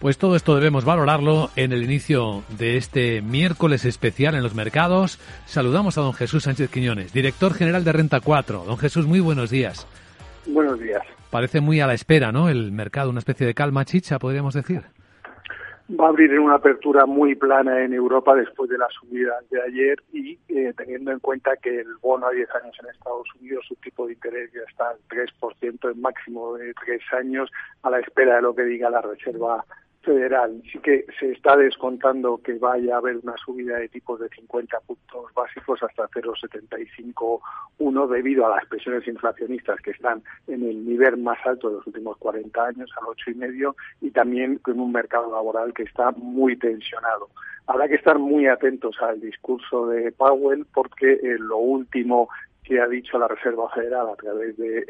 Pues 0.00 0.18
todo 0.18 0.36
esto 0.36 0.54
debemos 0.54 0.84
valorarlo 0.84 1.48
en 1.56 1.72
el 1.72 1.82
inicio 1.82 2.42
de 2.58 2.76
este 2.76 3.22
miércoles 3.22 3.84
especial 3.84 4.34
en 4.34 4.42
los 4.42 4.54
mercados. 4.54 5.18
Saludamos 5.46 5.96
a 5.96 6.02
don 6.02 6.12
Jesús 6.12 6.44
Sánchez 6.44 6.70
Quiñones, 6.70 7.12
director 7.12 7.54
general 7.54 7.82
de 7.82 7.92
Renta 7.92 8.20
4. 8.20 8.64
Don 8.66 8.76
Jesús, 8.76 9.06
muy 9.06 9.20
buenos 9.20 9.50
días. 9.50 9.86
Buenos 10.46 10.78
días. 10.78 11.02
Parece 11.30 11.60
muy 11.60 11.80
a 11.80 11.86
la 11.86 11.94
espera, 11.94 12.30
¿no? 12.30 12.48
El 12.48 12.72
mercado, 12.72 13.10
una 13.10 13.20
especie 13.20 13.46
de 13.46 13.54
calma 13.54 13.84
chicha, 13.84 14.18
podríamos 14.18 14.54
decir 14.54 14.82
va 15.88 16.06
a 16.06 16.08
abrir 16.08 16.32
en 16.32 16.40
una 16.40 16.56
apertura 16.56 17.06
muy 17.06 17.34
plana 17.34 17.84
en 17.84 17.94
Europa 17.94 18.34
después 18.34 18.68
de 18.68 18.78
la 18.78 18.88
subida 18.88 19.34
de 19.50 19.62
ayer 19.62 20.02
y 20.12 20.38
eh, 20.48 20.72
teniendo 20.76 21.12
en 21.12 21.20
cuenta 21.20 21.56
que 21.56 21.80
el 21.80 21.96
bono 22.00 22.26
a 22.26 22.32
10 22.32 22.48
años 22.62 22.76
en 22.82 22.90
Estados 22.90 23.28
Unidos, 23.40 23.64
su 23.68 23.76
tipo 23.76 24.06
de 24.06 24.14
interés 24.14 24.50
ya 24.52 24.62
está 24.68 24.90
al 24.90 24.98
3%, 25.08 25.92
en 25.92 26.00
máximo 26.00 26.54
de 26.54 26.74
3 26.84 27.00
años, 27.12 27.50
a 27.82 27.90
la 27.90 28.00
espera 28.00 28.36
de 28.36 28.42
lo 28.42 28.54
que 28.54 28.64
diga 28.64 28.90
la 28.90 29.00
Reserva 29.00 29.64
federal. 30.06 30.62
Sí 30.72 30.78
que 30.78 31.04
se 31.18 31.32
está 31.32 31.56
descontando 31.56 32.38
que 32.38 32.54
vaya 32.54 32.94
a 32.94 32.98
haber 32.98 33.16
una 33.16 33.36
subida 33.36 33.76
de 33.76 33.88
tipos 33.88 34.20
de 34.20 34.28
50 34.28 34.78
puntos 34.80 35.34
básicos 35.34 35.82
hasta 35.82 36.08
0,75,1 36.08 38.08
debido 38.08 38.46
a 38.46 38.56
las 38.56 38.64
presiones 38.66 39.06
inflacionistas 39.08 39.80
que 39.80 39.90
están 39.90 40.22
en 40.46 40.62
el 40.62 40.86
nivel 40.86 41.18
más 41.18 41.38
alto 41.44 41.68
de 41.68 41.74
los 41.76 41.86
últimos 41.86 42.16
40 42.18 42.64
años, 42.64 42.90
al 42.98 43.08
8,5, 43.08 43.74
y 44.00 44.10
también 44.12 44.58
con 44.58 44.78
un 44.78 44.92
mercado 44.92 45.30
laboral 45.30 45.74
que 45.74 45.82
está 45.82 46.12
muy 46.12 46.56
tensionado. 46.56 47.28
Habrá 47.66 47.88
que 47.88 47.96
estar 47.96 48.18
muy 48.18 48.46
atentos 48.46 48.96
al 49.02 49.20
discurso 49.20 49.88
de 49.88 50.12
Powell 50.12 50.66
porque 50.72 51.18
lo 51.40 51.56
último 51.56 52.28
que 52.66 52.80
ha 52.80 52.88
dicho 52.88 53.16
la 53.16 53.28
Reserva 53.28 53.70
Federal 53.70 54.08
a 54.08 54.16
través 54.16 54.56
del 54.56 54.84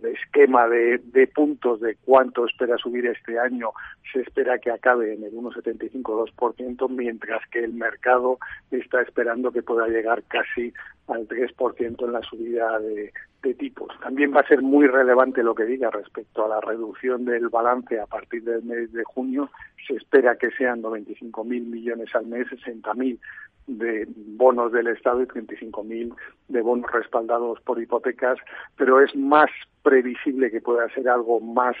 de 0.00 0.12
esquema 0.12 0.66
de, 0.66 1.28
puntos 1.34 1.80
de 1.80 1.96
cuánto 2.02 2.46
espera 2.46 2.78
subir 2.78 3.04
este 3.06 3.38
año, 3.38 3.72
se 4.10 4.22
espera 4.22 4.58
que 4.58 4.70
acabe 4.70 5.12
en 5.12 5.22
el 5.22 5.32
1,75-2%, 5.32 6.88
mientras 6.88 7.46
que 7.50 7.62
el 7.62 7.74
mercado 7.74 8.38
está 8.70 9.02
esperando 9.02 9.52
que 9.52 9.62
pueda 9.62 9.86
llegar 9.86 10.22
casi 10.28 10.72
al 11.08 11.28
3% 11.28 12.04
en 12.06 12.12
la 12.12 12.22
subida 12.22 12.78
de, 12.78 13.12
de 13.42 13.54
tipos. 13.54 13.88
También 14.00 14.34
va 14.34 14.40
a 14.40 14.48
ser 14.48 14.62
muy 14.62 14.86
relevante 14.86 15.42
lo 15.42 15.54
que 15.54 15.64
diga 15.66 15.90
respecto 15.90 16.46
a 16.46 16.48
la 16.48 16.60
reducción 16.62 17.26
del 17.26 17.50
balance 17.50 18.00
a 18.00 18.06
partir 18.06 18.44
del 18.44 18.62
mes 18.62 18.90
de 18.94 19.04
junio. 19.04 19.50
Se 19.86 19.94
espera 19.94 20.36
que 20.36 20.50
sean 20.52 20.82
95.000 20.82 21.44
millones 21.44 22.14
al 22.14 22.24
mes, 22.24 22.46
60.000 22.46 23.18
de 23.66 24.06
bonos 24.08 24.72
del 24.72 24.88
Estado 24.88 25.22
y 25.22 25.26
35.000 25.26 26.14
de 26.48 26.60
bonos 26.60 26.90
respaldados 26.92 27.60
por 27.62 27.80
hipotecas, 27.80 28.38
pero 28.76 29.00
es 29.00 29.14
más 29.16 29.50
previsible 29.82 30.50
que 30.50 30.60
pueda 30.60 30.88
ser 30.90 31.08
algo 31.08 31.40
más 31.40 31.76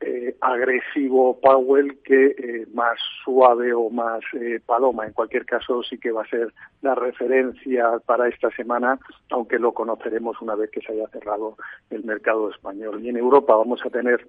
eh, 0.00 0.36
agresivo 0.40 1.40
Powell 1.40 1.98
que 2.04 2.26
eh, 2.26 2.66
más 2.72 2.96
suave 3.24 3.72
o 3.72 3.90
más 3.90 4.20
eh, 4.34 4.60
paloma. 4.64 5.06
En 5.06 5.12
cualquier 5.12 5.44
caso, 5.44 5.82
sí 5.82 5.98
que 5.98 6.12
va 6.12 6.22
a 6.22 6.28
ser 6.28 6.52
la 6.82 6.94
referencia 6.94 7.98
para 8.06 8.28
esta 8.28 8.50
semana, 8.52 9.00
aunque 9.30 9.58
lo 9.58 9.72
conoceremos 9.72 10.40
una 10.40 10.54
vez 10.54 10.70
que 10.70 10.80
se 10.82 10.92
haya 10.92 11.08
cerrado 11.08 11.56
el 11.90 12.04
mercado 12.04 12.48
español. 12.48 13.02
Y 13.02 13.08
en 13.08 13.16
Europa 13.16 13.56
vamos 13.56 13.84
a 13.84 13.90
tener 13.90 14.24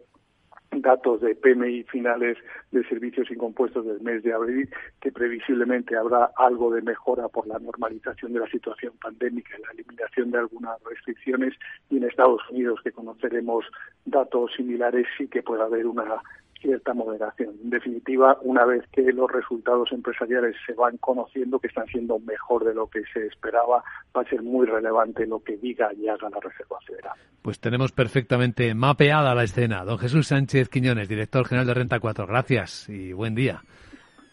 datos 0.72 1.22
de 1.22 1.36
PMI 1.36 1.84
finales 1.84 2.38
de 2.72 2.84
servicios 2.88 3.30
y 3.32 3.36
compuestos 3.36 3.86
del 3.86 4.02
mes 4.02 4.24
de 4.24 4.34
abril, 4.34 4.70
que 5.02 5.12
previsiblemente 5.12 5.96
habrá 5.96 6.32
algo 6.38 6.72
de 6.72 6.82
mejora 6.82 7.28
por 7.28 7.48
la 7.48 7.60
normalización 7.60 8.34
de 8.34 8.40
la 8.40 8.48
situación 8.48 8.94
pandémica 9.02 9.58
y 9.58 9.62
la 9.62 9.72
eliminación 9.72 10.32
de 10.32 10.40
algunas 10.40 10.82
restricciones, 10.84 11.54
y 11.90 11.98
en 11.98 12.04
Estados 12.04 12.42
Unidos, 12.50 12.80
que 12.84 12.92
conoceremos 12.92 13.66
datos 14.06 14.52
similares, 14.56 15.08
sí 15.18 15.28
que 15.28 15.44
puede 15.44 15.64
haber 15.64 15.88
una 15.88 16.22
cierta 16.62 16.94
moderación. 16.94 17.56
En 17.64 17.70
definitiva, 17.70 18.38
una 18.42 18.66
vez 18.66 18.86
que 18.92 19.02
los 19.14 19.32
resultados 19.32 19.92
empresariales 19.92 20.56
se 20.66 20.74
van 20.74 20.98
conociendo, 20.98 21.60
que 21.60 21.68
están 21.68 21.88
siendo 21.88 22.20
mejor 22.20 22.66
de 22.66 22.74
lo 22.74 22.88
que 22.88 23.04
se 23.14 23.28
esperaba, 23.28 23.84
va 24.16 24.22
a 24.22 24.30
ser 24.30 24.44
muy 24.44 24.68
relevante 24.68 25.26
lo 25.26 25.42
que 25.42 25.58
diga 25.58 25.94
y 25.94 26.08
haga 26.08 26.30
la 26.30 26.40
Reserva 26.40 26.80
Federal. 26.82 27.18
Pues 27.50 27.60
tenemos 27.60 27.92
perfectamente 27.92 28.76
mapeada 28.76 29.34
la 29.34 29.44
escena. 29.44 29.84
Don 29.84 29.98
Jesús 29.98 30.28
Sánchez 30.28 30.70
Quiñones, 30.70 31.10
director 31.10 31.48
general 31.48 31.66
de 31.66 31.74
Renta 31.74 32.00
4. 32.00 32.28
Gracias 32.28 32.88
y 32.90 33.12
buen 33.12 33.34
día. 33.34 33.64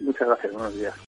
Muchas 0.00 0.28
gracias. 0.28 0.52
Buenos 0.52 0.74
días. 0.76 0.94